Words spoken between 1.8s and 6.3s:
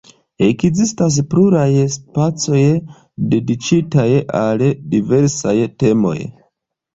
spacoj, dediĉitaj al diversaj temoj.